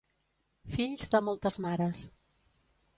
[0.77, 2.05] Fills de moltes mares.